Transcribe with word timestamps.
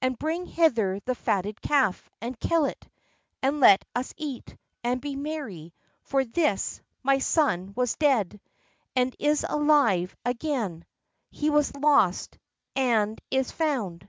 And 0.00 0.16
bring 0.16 0.46
hither 0.46 1.00
the 1.04 1.16
fatted 1.16 1.60
calf, 1.60 2.08
and 2.20 2.38
kill 2.38 2.64
it; 2.66 2.88
and 3.42 3.58
let 3.58 3.84
us 3.92 4.14
eat, 4.16 4.56
and 4.84 5.00
be 5.00 5.16
merry: 5.16 5.74
for 6.04 6.24
this, 6.24 6.80
my 7.02 7.18
son, 7.18 7.72
was 7.74 7.96
dead, 7.96 8.40
and 8.94 9.16
is 9.18 9.44
alive 9.48 10.14
81 10.24 10.32
again; 10.32 10.84
he 11.28 11.50
was 11.50 11.74
lost, 11.74 12.38
and 12.76 13.20
is 13.32 13.50
found." 13.50 14.08